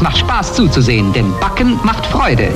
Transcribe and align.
Es 0.00 0.04
macht 0.04 0.16
Spaß 0.16 0.54
zuzusehen, 0.54 1.12
denn 1.12 1.30
Backen 1.40 1.78
macht 1.84 2.06
Freude. 2.06 2.48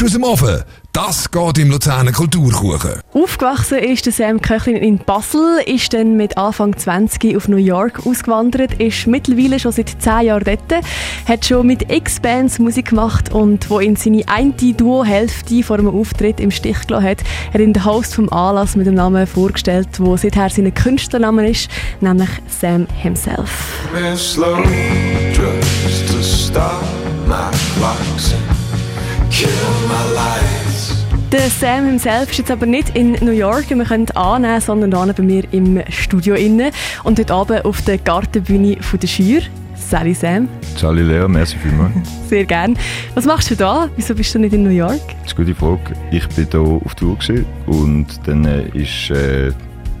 Frisch 0.00 0.06
aus 0.06 0.12
dem 0.14 0.22
Ofen. 0.24 0.62
Das 0.92 1.30
geht 1.30 1.58
im 1.58 1.70
Luzerner 1.70 2.12
Kulturkuchen. 2.12 3.00
Aufgewachsen 3.12 3.78
ist 3.78 4.06
der 4.06 4.14
Sam 4.14 4.40
Köchlin 4.40 4.76
in 4.76 4.96
Basel, 4.96 5.60
ist 5.66 5.92
dann 5.92 6.16
mit 6.16 6.38
Anfang 6.38 6.74
20 6.74 7.36
auf 7.36 7.48
New 7.48 7.58
York 7.58 8.06
ausgewandert, 8.06 8.80
ist 8.80 9.06
mittlerweile 9.06 9.60
schon 9.60 9.72
seit 9.72 9.90
10 10.00 10.22
Jahren 10.22 10.44
dort, 10.44 10.84
hat 11.28 11.44
schon 11.44 11.66
mit 11.66 11.92
X-Bands 11.92 12.58
Musik 12.60 12.88
gemacht 12.88 13.30
und 13.30 13.68
wo 13.68 13.78
ihn 13.78 13.94
seine 13.96 14.26
eine 14.26 14.54
Duo-Hälfte 14.54 15.62
vor 15.62 15.78
einem 15.78 15.88
Auftritt 15.88 16.40
im 16.40 16.50
Stich 16.50 16.86
gelassen 16.86 17.06
hat, 17.06 17.18
hat 17.52 17.60
ihn 17.60 17.74
der 17.74 17.84
Host 17.84 18.14
vom 18.14 18.32
Anlass 18.32 18.76
mit 18.76 18.86
dem 18.86 18.94
Namen 18.94 19.26
vorgestellt, 19.26 19.88
wo 19.98 20.16
seither 20.16 20.48
sein 20.48 20.72
Künstlername 20.72 21.50
ist, 21.50 21.68
nämlich 22.00 22.30
Sam 22.48 22.86
himself. 23.02 23.50
Der 31.30 31.48
Sam 31.48 31.86
himself 31.86 32.30
ist 32.32 32.38
jetzt 32.38 32.50
aber 32.50 32.66
nicht 32.66 32.96
in 32.96 33.12
New 33.20 33.30
York, 33.30 33.70
wir 33.70 33.84
können 33.84 34.10
annehmen, 34.10 34.60
sondern 34.60 35.04
hier 35.04 35.12
bei 35.12 35.22
mir 35.22 35.44
im 35.52 35.80
Studio 35.88 36.34
innen 36.34 36.72
und 37.04 37.18
heute 37.18 37.32
Abend 37.32 37.64
auf 37.64 37.80
der 37.82 37.98
Gartenbühne 37.98 38.78
von 38.82 38.98
der 38.98 39.06
Schür. 39.06 39.42
Sally 39.76 40.14
Sam, 40.14 40.48
Sally 40.76 41.02
Lea, 41.02 41.28
merci 41.28 41.56
vielmals. 41.58 41.92
sehr 42.28 42.44
gern. 42.44 42.76
Was 43.14 43.24
machst 43.24 43.50
du 43.50 43.54
da? 43.54 43.88
Wieso 43.96 44.14
bist 44.14 44.34
du 44.34 44.40
nicht 44.40 44.52
in 44.52 44.64
New 44.64 44.70
York? 44.70 45.00
Das 45.22 45.32
ist 45.32 45.38
eine 45.38 45.46
gute 45.46 45.54
Frage. 45.54 45.94
Ich 46.10 46.28
bin 46.30 46.48
hier 46.50 46.60
auf 46.60 46.94
Tour 46.96 47.16
und 47.66 48.06
dann 48.26 48.44
äh, 48.44 48.68
ist 48.74 49.10
äh, 49.10 49.52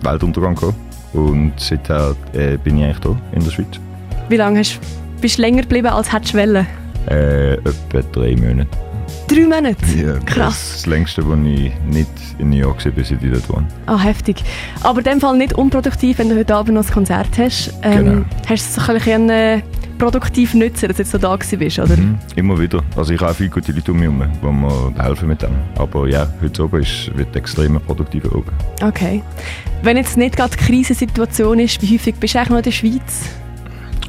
Weltuntergang 0.02 0.56
gekommen. 0.56 0.76
Und 1.12 1.52
seither 1.56 2.16
äh, 2.32 2.56
bin 2.56 2.78
ich 2.78 2.84
eigentlich 2.84 3.02
hier 3.02 3.16
in 3.32 3.44
der 3.44 3.50
Schweiz. 3.50 3.80
Wie 4.28 4.36
lange 4.36 4.58
hast, 4.58 4.78
bist 5.20 5.38
du 5.38 5.42
länger 5.42 5.62
geblieben 5.62 5.88
als 5.88 6.12
hättest 6.12 6.34
du 6.34 6.38
wollen? 6.38 6.66
Äh, 7.08 7.54
etwa 7.54 8.02
drei 8.12 8.36
Monate. 8.36 8.89
Drei 9.28 9.40
Monate? 9.42 9.76
Das 9.76 10.24
Krass. 10.26 10.54
ist 10.64 10.74
das 10.74 10.86
längste, 10.86 11.26
wo 11.26 11.34
ich 11.34 11.72
nicht 11.86 12.08
in 12.38 12.50
New 12.50 12.56
York 12.56 12.84
war, 12.84 12.92
bis 12.92 13.10
ich 13.10 13.18
dort 13.20 13.48
wohne. 13.48 13.66
Ah, 13.86 13.98
heftig. 13.98 14.42
Aber 14.82 14.98
in 14.98 15.04
dem 15.04 15.20
Fall 15.20 15.36
nicht 15.36 15.52
unproduktiv, 15.52 16.18
wenn 16.18 16.28
du 16.30 16.36
heute 16.36 16.54
Abend 16.54 16.74
noch 16.74 16.84
ein 16.86 16.92
Konzert 16.92 17.38
hast. 17.38 17.72
Ähm, 17.82 18.04
Genau. 18.04 18.24
Hast 18.48 18.76
du 18.76 18.80
es 18.80 18.88
ein 18.88 18.94
bisschen 18.94 19.30
äh, 19.30 19.62
produktiv 19.98 20.54
nutzen, 20.54 20.88
dass 20.88 20.96
du 20.96 21.02
jetzt 21.02 21.12
so 21.12 21.18
da 21.18 21.36
bist, 21.36 21.78
oder? 21.78 21.96
Mhm. 21.96 22.18
Immer 22.34 22.58
wieder. 22.58 22.82
Also 22.96 23.12
ich 23.12 23.20
habe 23.20 23.30
auch 23.30 23.36
viele 23.36 23.50
gute 23.50 23.70
Leute 23.72 23.92
um 23.92 23.98
mich 23.98 24.08
herum, 24.08 24.22
die 24.42 24.96
mir 24.96 25.04
helfen 25.04 25.28
mit 25.28 25.42
dem. 25.42 25.50
Aber 25.76 26.08
ja, 26.08 26.26
heute 26.42 26.64
oben 26.64 26.80
ist, 26.80 27.16
wird 27.16 27.36
extrem 27.36 27.78
produktiv 27.80 28.24
oben. 28.32 28.50
Okay. 28.82 29.22
Wenn 29.82 29.96
jetzt 29.96 30.16
nicht 30.16 30.36
gerade 30.36 30.56
die 30.56 30.64
Krisensituation 30.64 31.58
ist, 31.60 31.80
wie 31.82 31.94
häufig 31.94 32.14
bist 32.16 32.34
du 32.34 32.38
eigentlich 32.38 32.50
noch 32.50 32.56
in 32.58 32.62
der 32.64 32.70
Schweiz? 32.72 33.28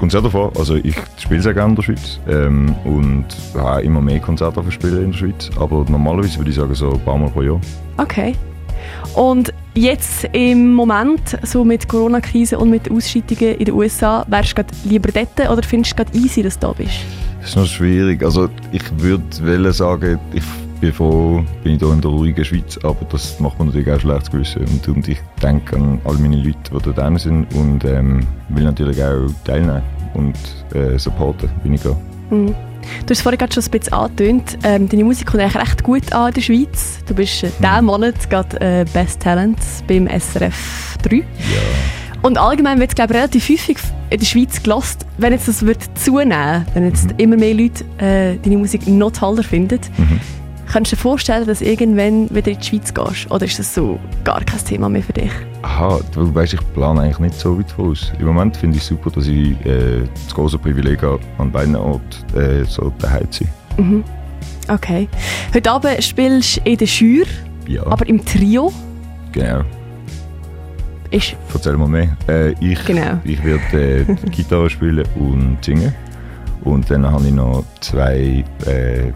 Es 0.02 0.04
kommt 0.04 0.14
sehr 0.14 0.22
davon. 0.24 0.52
Also 0.58 0.78
ich 0.78 0.96
spiele 1.20 1.44
sehr 1.44 1.54
gerne 1.54 1.70
in 1.70 1.76
der 1.76 1.84
Schweiz 1.84 2.20
ähm, 2.28 2.76
und 2.86 3.28
habe 3.54 3.84
immer 3.84 4.02
mehr 4.02 4.20
Konzerte 4.20 4.64
spielen 4.72 5.04
in 5.04 5.12
der 5.12 5.18
Schweiz. 5.20 5.52
Aber 5.60 5.86
normalerweise 5.88 6.40
würde 6.40 6.50
ich 6.50 6.56
sagen 6.56 6.74
so 6.74 6.94
ein 6.94 7.00
paar 7.02 7.20
Mal 7.20 7.30
pro 7.30 7.44
Jahr. 7.44 7.62
Okay. 7.98 8.34
Und 9.14 9.54
jetzt 9.76 10.28
im 10.34 10.74
Moment, 10.74 11.38
so 11.44 11.64
mit 11.64 11.88
Corona-Krise 11.88 12.58
und 12.58 12.72
mit 12.72 12.90
Ausschreitungen 12.90 13.58
in 13.58 13.66
den 13.66 13.76
USA, 13.76 14.26
wärst 14.28 14.58
du 14.58 14.64
lieber 14.86 15.12
dort 15.12 15.52
oder 15.52 15.62
findest 15.62 15.92
du 15.92 16.04
gerade 16.04 16.18
easy, 16.18 16.42
dass 16.42 16.58
du 16.58 16.66
da 16.66 16.74
bist? 16.74 17.06
Das 17.40 17.52
ist 17.52 17.56
noch 17.58 17.68
schwierig. 17.68 18.24
Also 18.24 18.50
ich 18.72 18.82
würde 18.98 19.72
sagen, 19.72 20.20
ich 20.34 20.44
bin 20.82 20.92
froh, 20.92 21.44
bin 21.64 21.76
ich 21.76 21.80
hier 21.80 21.94
in 21.94 22.02
der 22.02 22.12
ruhigen 22.12 22.44
Schweiz, 22.44 22.78
aber 22.84 23.06
das 23.10 23.40
macht 23.40 23.60
mir 23.60 23.66
natürlich 23.66 23.92
auch 23.92 24.00
schlechtes 24.00 24.32
Gewissen. 24.32 24.66
Und, 24.66 24.88
und 24.88 25.08
ich 25.08 25.20
denke 25.42 25.76
an 25.78 26.02
all 26.04 26.16
meine 26.16 26.38
Leute, 26.38 26.58
die 26.74 26.94
drin 26.94 27.18
sind 27.18 27.54
und 27.54 27.86
ähm, 27.86 28.26
will 28.50 28.64
natürlich 28.64 29.02
auch 29.02 29.28
teilnehmen 29.46 29.84
und 30.16 30.36
äh, 30.74 30.98
supporten, 30.98 31.50
bin 31.64 31.76
ich 31.76 31.82
da. 31.82 31.96
Mhm. 32.32 32.56
Du 33.06 33.12
hast 33.12 33.22
vorhin 33.22 33.38
gerade 33.38 33.54
schon 33.54 33.64
ein 33.64 33.70
bisschen 33.70 33.94
angetönt. 33.94 34.58
Ähm, 34.64 34.90
deine 34.90 35.04
Musik 35.04 35.28
kommt 35.28 35.44
eigentlich 35.44 35.62
recht 35.62 35.84
gut 35.84 36.14
an 36.14 36.30
in 36.30 36.34
der 36.34 36.42
Schweiz. 36.42 37.00
Du 37.08 37.14
bist 37.14 37.44
äh, 37.44 37.52
diesen 37.62 37.86
Monat 37.86 38.30
gerade 38.30 38.60
äh, 38.60 38.86
Best 38.92 39.22
Talent 39.22 39.60
beim 39.88 40.08
SRF 40.08 40.98
3. 41.04 41.18
Ja. 41.18 41.24
Und 42.24 42.40
allgemein 42.40 42.80
wird 42.80 42.90
es, 42.90 42.96
glaube 42.96 43.14
ich, 43.14 43.20
relativ 43.20 43.50
häufig 43.50 43.78
in 44.10 44.20
der 44.20 44.26
Schweiz 44.26 44.62
gelost, 44.62 45.06
wenn 45.20 45.32
jetzt 45.32 45.48
das 45.48 45.64
wird 45.64 45.80
zunehmen, 45.96 46.66
wenn 46.74 46.86
jetzt 46.86 47.14
immer 47.18 47.38
mehr 47.38 47.54
Leute 47.54 47.84
äh, 48.00 48.38
deine 48.44 48.58
Musik 48.58 48.88
noch 48.88 49.12
toller 49.12 49.44
finden. 49.44 49.80
Kannst 50.72 50.92
du 50.92 50.96
dir 50.96 51.02
vorstellen, 51.02 51.46
dass 51.46 51.60
du 51.60 51.66
irgendwann 51.66 52.30
wieder 52.34 52.52
in 52.52 52.58
die 52.58 52.66
Schweiz 52.66 52.94
gehst? 52.94 53.30
Oder 53.30 53.46
ist 53.46 53.60
das 53.60 53.74
so 53.76 54.00
gar 54.24 54.42
kein 54.42 54.64
Thema 54.64 54.88
mehr 54.88 55.04
für 55.04 55.12
dich? 55.12 55.32
Aha, 55.64 56.00
du 56.14 56.34
weißt, 56.34 56.54
ich 56.54 56.74
plane 56.74 57.02
eigentlich 57.02 57.20
nicht 57.20 57.36
so 57.36 57.60
weit 57.60 57.70
voraus. 57.72 58.12
Im 58.20 58.28
Moment 58.28 58.56
finde 58.56 58.78
ich 58.78 58.84
es 58.84 58.88
super, 58.88 59.12
dass 59.12 59.28
ich 59.28 59.52
äh, 59.66 60.04
das 60.14 60.34
große 60.34 60.58
Privileg 60.58 61.02
habe, 61.04 61.20
an 61.40 61.52
beiden 61.52 61.76
Orten 61.76 62.38
äh, 62.38 62.64
so 62.64 62.92
daheim 63.00 63.30
zu 63.32 63.44
sein. 63.78 64.04
Okay. 64.70 65.10
Heute 65.54 65.72
Abend 65.72 66.02
spielst 66.04 66.58
du 66.58 66.62
in 66.70 66.78
der 66.78 66.88
Schür, 66.88 67.26
Ja, 67.68 67.86
aber 67.88 68.08
im 68.08 68.24
Trio. 68.24 68.72
genau. 69.34 69.64
Ist 71.10 71.36
Erzähl 71.54 71.76
mal 71.76 71.90
mehr. 71.90 72.16
Äh, 72.30 72.52
ich 72.62 72.86
Genau. 72.86 73.20
ich 73.26 73.44
werde 73.44 74.06
äh, 74.08 74.30
Gitarre 74.30 74.70
spielen 74.70 75.06
und 75.16 75.58
singen. 75.62 75.94
Und 76.64 76.90
dann 76.90 77.06
habe 77.12 77.26
ich 77.28 77.34
noch 77.34 77.66
zwei 77.82 78.46
äh, 78.66 79.12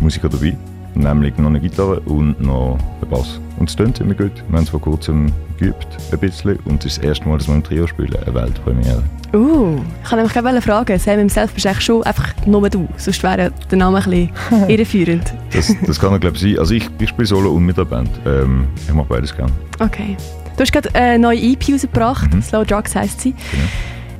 Musiker 0.00 0.28
dabei. 0.28 0.54
Nämlich 0.94 1.36
noch 1.38 1.48
eine 1.48 1.60
Gitarre 1.60 2.00
und 2.00 2.40
noch 2.40 2.78
einen 3.00 3.10
Bass. 3.10 3.40
Und 3.58 3.68
es 3.68 3.76
klingt 3.76 3.96
ziemlich 3.96 4.18
gut. 4.18 4.32
Wir 4.48 4.56
haben 4.56 4.64
es 4.64 4.70
vor 4.70 4.80
kurzem 4.80 5.32
geübt, 5.58 5.86
ein 6.10 6.18
bisschen. 6.18 6.58
Und 6.64 6.84
es 6.84 6.92
ist 6.92 6.98
das 6.98 7.04
erste 7.04 7.28
Mal, 7.28 7.38
dass 7.38 7.48
wir 7.48 7.54
im 7.54 7.62
Trio 7.62 7.86
spielen. 7.86 8.14
Eine 8.16 8.34
Weltpremiere. 8.34 9.02
Uh, 9.32 9.78
ich 10.02 10.08
kann 10.08 10.18
nämlich 10.18 10.64
fragen, 10.64 10.98
Sam 10.98 11.18
himself 11.18 11.52
bist 11.52 11.66
eigentlich 11.66 11.84
schon 11.84 12.02
einfach 12.02 12.34
nur 12.46 12.68
du, 12.68 12.88
sonst 12.96 13.22
wäre 13.22 13.52
der 13.70 13.78
Name 13.78 13.98
ein 13.98 14.04
bisschen 14.04 14.30
irreführend. 14.68 15.32
Das, 15.52 15.72
das 15.86 16.00
kann 16.00 16.18
glaube 16.18 16.34
ich, 16.34 16.42
sein. 16.42 16.58
Also 16.58 16.74
ich, 16.74 16.88
ich 16.98 17.10
spiele 17.10 17.26
solo 17.26 17.52
und 17.52 17.64
mit 17.64 17.76
der 17.76 17.84
Band. 17.84 18.10
Ähm, 18.26 18.66
ich 18.88 18.92
mache 18.92 19.06
beides 19.08 19.34
gerne. 19.36 19.52
Okay. 19.78 20.16
Du 20.56 20.62
hast 20.62 20.72
gerade 20.72 20.92
eine 20.94 21.18
neue 21.18 21.38
EP 21.38 21.72
rausgebracht, 21.72 22.30
Slow 22.42 22.64
Drugs 22.64 22.96
heisst 22.96 23.20
sie. 23.20 23.34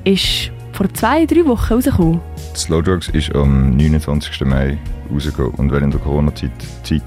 Ist 0.05 0.53
vor 0.81 0.95
zwei, 0.95 1.27
drei 1.27 1.45
Wochen 1.45 1.75
rausgekommen. 1.75 2.21
Slow 2.57 2.81
Drugs 2.81 3.09
ist 3.11 3.35
am 3.35 3.77
29. 3.77 4.41
Mai 4.47 4.79
rausgekommen. 5.13 5.53
Und 5.57 5.71
in 5.75 5.91
der 5.91 6.01
Corona-Zeit 6.01 6.53
Zeit 6.85 7.03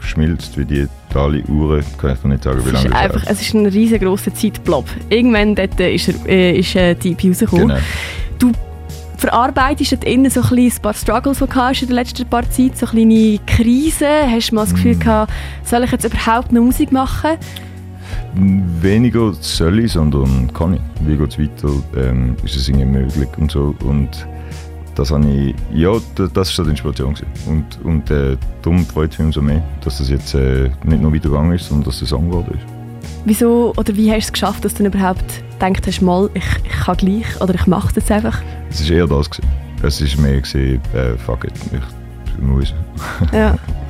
schmilzt 0.00 0.58
wie 0.58 0.64
die 0.64 0.88
alle 1.14 1.44
Uhren, 1.44 1.84
kann 1.96 2.14
ich 2.14 2.18
dir 2.18 2.28
nicht 2.28 2.42
sagen, 2.42 2.58
wie 2.64 2.70
Es 2.70 2.72
lange 2.72 2.86
ist, 2.86 2.92
das 2.92 3.00
einfach, 3.00 3.20
dauert. 3.22 3.30
es 3.30 3.40
ist 3.40 3.54
ein 3.54 3.66
riesengroßer 3.66 4.34
Zeitblob. 4.34 4.86
Irgendwann 5.10 5.54
dort 5.54 5.78
ist, 5.78 6.08
er, 6.08 6.26
äh, 6.28 6.58
ist 6.58 6.74
äh, 6.74 6.96
die 6.96 7.12
EP 7.12 7.24
rausgekommen. 7.28 7.68
Genau. 7.68 7.80
Du 8.40 8.50
verarbeitest 9.16 9.92
dort 9.92 10.02
innen 10.02 10.28
so 10.28 10.40
ein, 10.42 10.58
ein 10.58 10.72
paar 10.82 10.94
Struggles, 10.94 11.38
die 11.38 11.46
du 11.46 11.54
hast 11.54 11.82
in 11.82 11.86
der 11.86 11.94
letzten 11.94 12.26
paar 12.26 12.50
Zeit, 12.50 12.76
so 12.76 12.86
kleine 12.86 13.38
Krisen. 13.46 14.08
Hast 14.28 14.50
du 14.50 14.56
mal 14.56 14.62
das 14.62 14.72
Mm. 14.72 14.74
Gefühl 14.74 14.98
gehabt, 14.98 15.32
soll 15.62 15.84
ich 15.84 15.92
jetzt 15.92 16.04
überhaupt 16.04 16.50
noch 16.50 16.62
Musik 16.62 16.90
machen? 16.90 17.36
Weniger 18.80 19.32
soll 19.40 19.80
ich, 19.80 19.92
sondern 19.92 20.52
kann 20.52 20.74
ich. 20.74 20.80
Wie 21.06 21.16
geht 21.16 21.30
es 21.32 21.38
weiter? 21.38 21.70
Ähm, 21.96 22.36
ist 22.44 22.56
es 22.56 22.68
irgendwie 22.68 22.86
möglich 22.86 23.28
und 23.38 23.50
so. 23.50 23.74
Und 23.84 24.08
das 24.94 25.10
habe 25.10 25.26
ich, 25.28 25.54
ja, 25.72 25.92
da- 26.14 26.26
das 26.32 26.50
ist 26.50 26.56
so 26.56 26.64
die 26.64 26.70
Inspiration 26.70 27.14
gewesen. 27.14 27.26
Und, 27.46 27.84
und 27.84 28.10
äh, 28.10 28.36
darum 28.62 28.84
freut 28.86 29.12
es 29.12 29.18
mich 29.18 29.26
umso 29.26 29.42
mehr, 29.42 29.62
dass 29.82 29.98
das 29.98 30.08
jetzt 30.10 30.34
äh, 30.34 30.70
nicht 30.84 31.02
nur 31.02 31.12
weitergegangen 31.12 31.52
ist, 31.52 31.68
sondern 31.68 31.84
dass 31.86 32.00
das 32.00 32.08
Song 32.08 32.28
geworden 32.28 32.54
ist. 32.54 32.66
Wieso 33.26 33.72
oder 33.76 33.96
wie 33.96 34.10
hast 34.10 34.16
du 34.26 34.28
es 34.28 34.32
geschafft, 34.32 34.64
dass 34.64 34.74
du 34.74 34.84
überhaupt 34.84 35.24
gedacht 35.58 35.86
hast, 35.86 36.02
mal, 36.02 36.28
ich, 36.34 36.44
ich 36.64 36.70
kann 36.84 36.96
gleich 36.96 37.40
oder 37.40 37.54
ich 37.54 37.66
mache 37.66 37.88
es 37.88 37.94
jetzt 37.96 38.10
einfach? 38.10 38.40
Es 38.70 38.88
war 38.88 38.96
eher 38.96 39.06
das. 39.06 39.30
Gewesen. 39.30 39.48
Es 39.82 40.16
war 40.18 40.22
mehr, 40.24 40.40
gewesen, 40.40 40.80
äh, 40.94 41.16
fuck 41.18 41.44
it, 41.44 41.52
ich 41.72 42.42
muss. 42.42 42.74
Ja. 43.32 43.56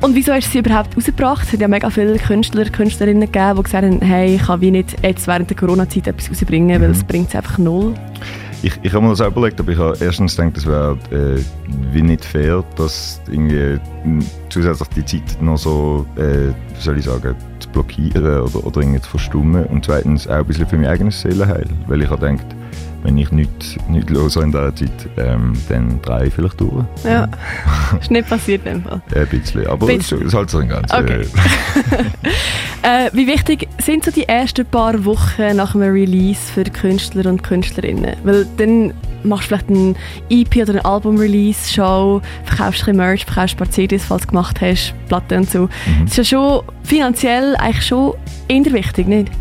Und 0.00 0.14
wieso 0.14 0.32
hast 0.32 0.48
du 0.48 0.50
sie 0.52 0.58
überhaupt 0.58 0.96
rausgebracht? 0.96 1.46
Es 1.46 1.52
hat 1.52 1.60
ja 1.60 1.68
mega 1.68 1.88
viele 1.90 2.18
Künstler, 2.18 2.64
Künstlerinnen 2.66 3.32
gegeben, 3.32 3.56
die 3.56 3.62
gesagt 3.62 3.84
haben, 3.84 4.00
hey, 4.02 4.36
ich 4.36 4.42
kann 4.42 4.60
wie 4.60 4.70
nicht 4.70 4.96
jetzt 5.02 5.26
während 5.26 5.48
der 5.48 5.56
Corona-Zeit 5.56 6.06
etwas 6.06 6.30
rausbringen, 6.30 6.80
weil 6.80 6.90
es 6.90 7.02
bringt 7.02 7.34
einfach 7.34 7.58
null. 7.58 7.94
Ich, 8.62 8.72
ich 8.82 8.92
habe 8.92 9.04
mir 9.04 9.10
das 9.10 9.20
auch 9.20 9.28
überlegt, 9.28 9.60
aber 9.60 9.72
ich 9.72 9.78
habe 9.78 9.96
erstens 10.00 10.36
gedacht, 10.36 10.56
es 10.56 10.66
wäre 10.66 10.98
äh, 11.10 11.40
wie 11.92 12.02
nicht 12.02 12.24
fair, 12.24 12.64
dass 12.76 13.20
irgendwie 13.30 13.78
m, 14.04 14.24
zusätzlich 14.48 14.88
die 14.88 15.04
Zeit 15.04 15.42
noch 15.42 15.58
so, 15.58 16.06
äh, 16.16 16.52
soll 16.80 16.98
ich 16.98 17.04
sagen, 17.04 17.34
zu 17.60 17.68
blockieren 17.68 18.24
oder, 18.24 18.64
oder 18.66 18.80
irgendwie 18.80 19.00
zu 19.00 19.10
verstummen. 19.10 19.64
Und 19.66 19.84
zweitens 19.84 20.26
auch 20.26 20.36
ein 20.36 20.44
bisschen 20.46 20.66
für 20.66 20.76
mein 20.76 20.86
eigenes 20.86 21.20
Seelenheil, 21.20 21.66
weil 21.86 22.02
ich 22.02 22.10
habe 22.10 22.26
gedacht, 22.28 22.46
wenn 23.02 23.18
ich 23.18 23.30
nichts 23.30 23.76
nicht 23.88 24.10
los 24.10 24.34
in 24.36 24.50
dieser 24.50 24.74
Zeit, 24.74 24.90
ähm, 25.16 25.52
dann 25.68 26.00
drehe 26.02 26.26
ich 26.26 26.34
vielleicht 26.34 26.58
durch. 26.60 26.84
Ja, 27.04 27.28
ist 28.00 28.10
nicht 28.10 28.28
passiert 28.28 28.66
in 28.66 28.82
dem 28.82 28.82
Fall. 28.82 29.02
Ein 29.14 29.26
bisschen, 29.28 29.66
aber 29.68 29.88
es 29.92 30.10
es 30.10 30.34
hält 30.34 30.50
sich 30.50 30.60
ein 30.60 30.68
ganz. 30.68 30.92
Okay. 30.92 31.24
Äh, 32.86 33.10
wie 33.14 33.26
wichtig 33.26 33.66
sind 33.82 34.04
so 34.04 34.12
die 34.12 34.28
ersten 34.28 34.64
paar 34.64 35.04
Wochen 35.04 35.56
nach 35.56 35.74
einem 35.74 35.90
Release 35.92 36.40
für 36.52 36.62
Künstler 36.62 37.28
und 37.28 37.42
Künstlerinnen? 37.42 38.14
Weil 38.22 38.46
dann 38.58 38.94
machst 39.24 39.50
du 39.50 39.56
vielleicht 39.56 39.70
ein 39.70 39.96
EP 40.30 40.54
oder 40.62 40.74
ein 40.74 40.84
Album-Release-Show, 40.84 42.22
verkaufst 42.44 42.86
ein 42.86 42.94
Merch, 42.94 43.24
verkaufst 43.24 43.56
ein 43.56 43.58
paar 43.58 43.70
CDs, 43.70 44.04
falls 44.04 44.22
du 44.22 44.28
gemacht 44.28 44.60
hast, 44.60 44.94
Platten 45.08 45.38
und 45.38 45.50
so. 45.50 45.62
Mhm. 45.62 45.68
Das 46.04 46.10
ist 46.12 46.16
ja 46.18 46.24
schon 46.38 46.62
finanziell 46.84 47.56
eigentlich 47.56 47.86
schon 47.86 48.14
eher 48.46 48.72
wichtig, 48.72 49.08
nicht? 49.08 49.32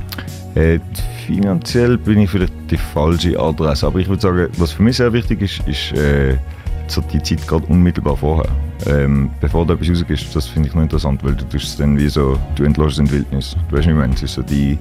Äh, 0.55 0.79
finanziell 1.27 1.99
bin 1.99 2.21
ich 2.21 2.31
vielleicht 2.31 2.53
die 2.71 2.77
falsche 2.77 3.39
Adresse, 3.39 3.85
aber 3.85 3.99
ich 3.99 4.07
würde 4.07 4.23
sagen, 4.23 4.47
was 4.57 4.71
für 4.71 4.81
mich 4.81 4.97
sehr 4.97 5.13
wichtig 5.13 5.43
ist, 5.43 5.59
ist 5.67 5.91
äh, 5.91 6.37
so 6.87 7.01
die 7.01 7.21
Zeit 7.21 7.47
gerade 7.47 7.65
unmittelbar 7.67 8.17
vorher. 8.17 8.51
Ähm, 8.87 9.31
bevor 9.39 9.65
du 9.65 9.73
etwas 9.73 9.89
rausgehst, 9.89 10.35
das 10.35 10.47
finde 10.47 10.69
ich 10.69 10.75
noch 10.75 10.83
interessant, 10.83 11.23
weil 11.23 11.33
du 11.33 11.45
tust 11.45 11.65
es 11.65 11.77
dann 11.77 11.97
wie 11.97 12.07
so, 12.09 12.37
du 12.55 12.63
entlässt 12.63 12.93
es 12.93 12.99
in 12.99 13.05
die 13.05 13.11
Wildnis. 13.11 13.55
Du 13.69 13.77
weißt 13.77 13.87
nicht 13.87 13.95
mehr, 13.95 14.09
es 14.13 14.23
ist 14.23 14.33
so 14.33 14.41
die, 14.41 14.77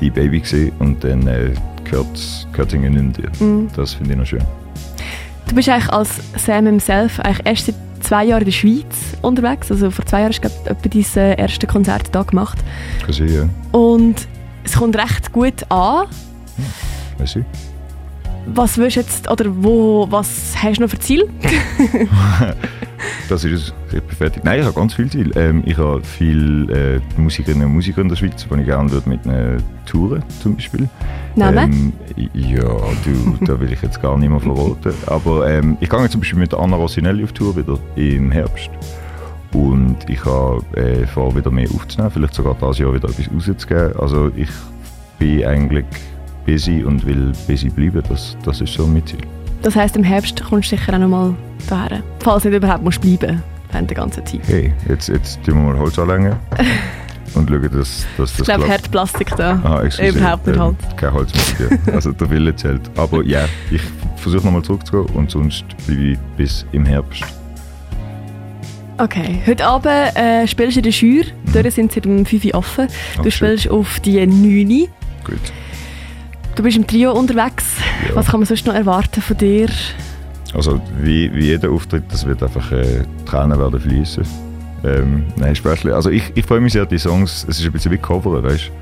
die 0.00 0.10
Baby 0.10 0.40
gewesen 0.40 0.72
und 0.78 1.02
dann 1.04 1.26
äh, 1.26 1.50
gehört 1.84 2.14
es 2.14 2.46
gehört 2.52 2.72
irgendwie 2.72 3.00
nicht 3.00 3.18
mehr 3.18 3.30
dir. 3.30 3.68
Das 3.76 3.94
finde 3.94 4.12
ich 4.12 4.18
noch 4.18 4.26
schön. 4.26 4.42
Du 5.48 5.54
bist 5.54 5.68
eigentlich 5.68 5.92
als 5.92 6.20
Sam 6.36 6.66
himself 6.66 7.20
eigentlich 7.20 7.46
erst 7.46 7.66
seit 7.66 7.74
zwei 8.00 8.24
Jahren 8.24 8.40
in 8.40 8.46
der 8.46 8.52
Schweiz 8.52 9.16
unterwegs. 9.22 9.70
Also 9.70 9.90
vor 9.90 10.04
zwei 10.04 10.20
Jahren 10.20 10.32
hast 10.32 10.42
du 10.42 10.48
etwa 10.70 10.88
dein 10.88 11.38
erstes 11.38 11.68
Konzert 11.68 12.08
da 12.12 12.22
gemacht. 12.22 12.58
Kann 13.04 13.12
sein, 13.12 13.28
ja. 13.28 13.78
Und 13.78 14.26
es 14.64 14.72
kommt 14.72 14.96
recht 14.96 15.32
gut 15.32 15.70
an. 15.70 16.06
Weiss 17.18 17.36
ich. 17.36 17.44
Was 18.46 18.78
willst 18.78 18.96
du 18.96 19.00
jetzt, 19.00 19.30
oder 19.30 19.44
wo, 19.48 20.06
was 20.10 20.54
hast 20.62 20.78
du 20.78 20.82
noch 20.82 20.90
für 20.90 20.98
Ziel? 20.98 21.28
Das 23.28 23.44
ist 23.44 23.74
fertig. 24.16 24.44
Nein, 24.44 24.60
ich 24.60 24.66
habe 24.66 24.74
ganz 24.74 24.94
viel 24.94 25.10
Ziel. 25.10 25.32
Ähm, 25.36 25.62
ich 25.66 25.76
habe 25.76 26.00
viele 26.02 26.96
äh, 26.96 27.20
Musikerinnen 27.20 27.66
und 27.66 27.74
Musiker 27.74 28.00
in 28.00 28.08
der 28.08 28.16
Schweiz, 28.16 28.46
die 28.48 28.60
ich 28.60 28.66
gerne 28.66 28.90
würde 28.90 29.08
mit 29.08 29.26
einer 29.26 29.56
Touren 29.84 30.22
zum 30.42 30.54
Beispiel. 30.54 30.88
Namen? 31.34 31.92
Ähm, 32.16 32.30
ja, 32.34 32.62
du, 32.62 33.44
da 33.44 33.58
will 33.58 33.72
ich 33.72 33.82
jetzt 33.82 34.00
gar 34.00 34.16
nicht 34.16 34.28
mehr 34.28 34.40
verraten. 34.40 34.94
Aber 35.06 35.48
ähm, 35.48 35.76
ich 35.80 35.88
gehe 35.88 36.00
jetzt 36.00 36.12
zum 36.12 36.20
Beispiel 36.20 36.38
mit 36.38 36.54
Anna 36.54 36.76
Rossinelli 36.76 37.24
auf 37.24 37.32
Tour 37.32 37.56
wieder 37.56 37.78
im 37.96 38.30
Herbst. 38.30 38.70
Und 39.52 39.96
ich 40.08 40.24
habe 40.24 40.62
äh, 40.76 41.06
vor, 41.06 41.34
wieder 41.34 41.50
mehr 41.50 41.68
aufzunehmen, 41.74 42.10
vielleicht 42.10 42.34
sogar 42.34 42.54
dieses 42.54 42.78
Jahr 42.78 42.94
wieder 42.94 43.08
etwas 43.08 43.28
rauszugeben. 43.32 43.96
Also 43.98 44.30
ich 44.36 44.50
bin 45.18 45.44
eigentlich 45.44 45.86
busy 46.46 46.82
und 46.84 47.04
will 47.06 47.32
busy 47.46 47.68
bleiben. 47.68 48.02
Das, 48.08 48.36
das 48.44 48.60
ist 48.60 48.72
so 48.72 48.86
mein 48.86 49.04
Ziel. 49.06 49.18
Das 49.62 49.74
heisst, 49.74 49.96
im 49.96 50.04
Herbst 50.04 50.42
kommst 50.44 50.70
du 50.72 50.76
sicher 50.76 50.94
auch 50.94 50.98
noch 50.98 51.08
mal 51.08 51.34
daher. 51.68 52.02
Falls 52.20 52.42
du 52.44 52.50
nicht 52.50 52.58
überhaupt 52.58 52.84
musst 52.84 53.00
bleiben 53.00 53.42
während 53.72 53.90
der 53.90 53.96
ganzen 53.96 54.24
Zeit. 54.24 54.40
Hey, 54.46 54.72
jetzt, 54.88 55.08
jetzt 55.08 55.42
tun 55.44 55.54
wir 55.56 55.72
mal 55.72 55.78
Holz 55.78 55.98
anlängen 55.98 56.36
und 57.34 57.48
schauen, 57.48 57.62
dass, 57.62 57.70
dass 57.72 58.06
das 58.16 58.38
Ich 58.40 58.44
glaube, 58.44 58.64
klappt. 58.64 58.70
Hartplastik 58.82 59.36
da. 59.36 59.60
Ah, 59.64 59.82
Überhaupt 60.06 60.46
nicht 60.46 60.56
ähm, 60.56 60.62
Holz. 60.62 60.76
Kein 60.96 61.12
Holz 61.12 61.32
mehr. 61.58 61.68
ja. 61.86 61.92
Also 61.94 62.12
der 62.12 62.30
Wille 62.30 62.54
zählt. 62.54 62.82
Aber 62.96 63.24
ja, 63.24 63.44
ich 63.70 63.80
versuche 64.16 64.44
nochmal 64.44 64.62
zurückzugehen 64.62 65.16
und 65.16 65.30
sonst 65.30 65.64
bleibe 65.86 66.02
ich 66.12 66.18
bis 66.36 66.64
im 66.72 66.84
Herbst. 66.84 67.24
Okay, 68.98 69.40
heute 69.46 69.66
Abend 69.66 70.16
äh, 70.16 70.46
spielst 70.46 70.76
du 70.76 70.80
in 70.80 70.84
der 70.84 70.92
Schür. 70.92 71.24
Dort 71.52 71.70
sind 71.72 71.92
sie 71.92 72.00
um 72.06 72.24
5 72.24 72.44
Uhr 72.46 72.54
offen. 72.54 72.86
Du 72.86 72.92
Ach, 73.20 73.22
schön. 73.24 73.30
spielst 73.32 73.68
auf 73.70 74.00
die 74.00 74.24
9 74.26 74.88
Gut. 75.24 75.38
Du 76.56 76.62
bist 76.62 76.76
im 76.76 76.86
Trio 76.86 77.12
unterwegs. 77.12 77.76
Ja. 78.08 78.16
Was 78.16 78.26
kann 78.28 78.40
man 78.40 78.46
sonst 78.46 78.66
noch 78.66 78.74
erwarten 78.74 79.20
von 79.20 79.36
dir? 79.36 79.68
Also 80.54 80.80
wie, 81.02 81.32
wie 81.34 81.46
jeder 81.48 81.70
Auftritt, 81.70 82.04
das 82.10 82.26
wird 82.26 82.42
einfach 82.42 82.72
äh, 82.72 83.02
Tränen 83.26 83.58
werden 83.58 83.78
fließen. 83.78 84.24
Ähm, 84.84 85.24
nein, 85.36 85.54
Späßle. 85.54 85.94
Also 85.94 86.08
ich, 86.10 86.32
ich 86.34 86.46
freue 86.46 86.60
mich 86.60 86.72
sehr, 86.72 86.86
die 86.86 86.98
Songs, 86.98 87.44
es 87.48 87.58
ist 87.60 87.66
ein 87.66 87.72
bisschen 87.72 87.92
wie 87.92 87.98
Coveren, 87.98 88.42
weißt 88.42 88.68
du? 88.68 88.72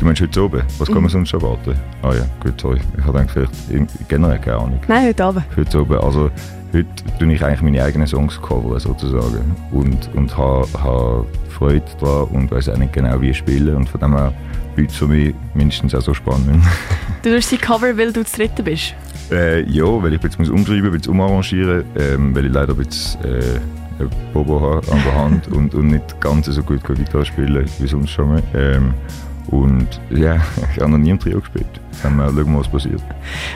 Du 0.00 0.04
meinst 0.06 0.20
heute 0.22 0.42
oben, 0.42 0.62
was 0.78 0.88
kann 0.88 1.02
man 1.02 1.08
sonst 1.08 1.32
erwarten? 1.32 1.74
Ah 2.02 2.12
ja, 2.14 2.24
gut, 2.40 2.60
sorry. 2.60 2.80
Ich 2.98 3.04
habe 3.04 3.24
vielleicht 3.32 3.52
in- 3.70 3.86
generell 4.08 4.38
keine 4.38 4.56
Ahnung. 4.58 4.80
Nein, 4.88 5.06
heute 5.08 5.24
Abend. 5.24 5.44
heute 5.56 5.80
oben. 5.80 5.98
Also 5.98 6.30
heute 6.74 6.88
tue 7.18 7.32
ich 7.32 7.42
eigentlich 7.44 7.62
meine 7.62 7.82
eigenen 7.82 8.06
Songs 8.06 8.40
covern 8.42 8.80
sozusagen 8.80 9.56
und, 9.70 10.10
und 10.14 10.36
habe 10.36 10.66
ha 10.82 11.24
Freude 11.50 11.84
daran 12.00 12.28
und 12.30 12.50
weiß 12.50 12.68
auch 12.70 12.76
nicht 12.76 12.92
genau 12.92 13.20
wie 13.20 13.30
ich 13.30 13.38
spiele 13.38 13.76
und 13.76 13.88
von 13.88 14.00
dem 14.00 14.16
her 14.16 14.32
bleibt 14.74 14.90
es 14.90 14.96
für 14.96 15.06
mich 15.06 15.34
mindestens 15.54 15.94
auch 15.94 16.02
so 16.02 16.14
spannend. 16.14 16.62
Du 17.22 17.34
tust 17.34 17.48
sie 17.48 17.56
Cover, 17.56 17.96
weil 17.96 18.12
du 18.12 18.22
das 18.22 18.32
dritte 18.32 18.62
bist. 18.62 18.94
äh, 19.30 19.62
ja, 19.62 19.84
weil 19.84 20.12
ich 20.12 20.22
jetzt 20.22 20.38
muss 20.38 20.50
umschreiben, 20.50 20.90
bisschen 20.90 21.12
umarrangieren, 21.12 21.84
ähm, 21.96 22.34
weil 22.34 22.44
ich 22.44 22.52
leider 22.52 22.74
bisschen 22.74 23.24
äh, 23.24 23.60
ein 23.98 24.10
Bobo 24.34 24.60
habe 24.60 24.92
an 24.92 25.02
der 25.06 25.14
Hand 25.14 25.48
und, 25.48 25.74
und 25.74 25.86
nicht 25.86 26.20
ganz 26.20 26.46
so 26.46 26.62
gut 26.62 26.84
Gitarre 26.84 27.24
spielen 27.24 27.64
wie 27.78 27.86
sonst 27.86 28.10
schon 28.10 28.28
mal. 28.28 28.42
Ähm, 28.54 28.92
und 29.48 29.88
ja, 30.10 30.36
ich 30.74 30.80
habe 30.80 30.92
noch 30.92 30.98
nie 30.98 31.10
im 31.10 31.18
Trio 31.18 31.40
gespielt. 31.40 31.66
Dann 32.02 32.16
mal 32.16 32.28
schauen 32.28 32.52
wir, 32.52 32.60
was 32.60 32.68
passiert. 32.68 33.02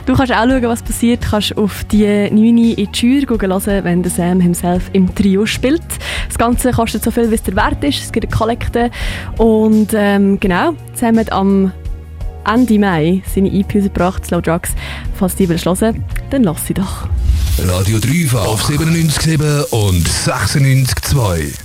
Du 0.06 0.14
kannst 0.14 0.32
auch 0.32 0.46
schauen, 0.46 0.62
was 0.62 0.82
passiert. 0.82 1.25
Du 1.25 1.31
kannst 1.31 1.56
auf 1.56 1.85
die 1.85 2.06
9 2.06 2.35
in 2.35 2.56
die 2.76 2.88
Schür 2.93 3.23
hören, 3.29 3.85
wenn 3.85 4.02
der 4.02 4.12
Sam 4.12 4.40
himself 4.40 4.90
im 4.93 5.14
Trio 5.14 5.44
spielt. 5.46 5.82
Das 6.29 6.38
Ganze 6.38 6.70
kostet 6.70 7.02
so 7.02 7.11
viel, 7.11 7.31
wie 7.31 7.35
es 7.35 7.43
der 7.43 7.56
Wert 7.56 7.82
ist. 7.82 8.02
Es 8.02 8.12
gibt 8.12 8.26
eine 8.26 8.37
Kollekte. 8.37 8.90
Und 9.37 9.90
ähm, 9.94 10.38
genau, 10.40 10.75
Sam 10.94 11.19
hat 11.19 11.32
am 11.32 11.73
Ende 12.46 12.79
Mai 12.79 13.23
seine 13.34 13.52
EP 13.52 13.75
rausgebracht, 13.75 14.25
Slow 14.25 14.41
Drugs. 14.41 14.70
Falls 15.14 15.34
du 15.34 15.44
die 15.44 15.49
willst 15.50 15.67
hören, 15.67 16.05
dann 16.31 16.44
lass 16.44 16.67
sie 16.67 16.75
doch. 16.75 17.08
Radio 17.58 17.99
Dreifach 17.99 18.46
auf 18.46 18.62
97,7 18.62 19.70
und 19.70 20.08
96,2. 20.08 21.58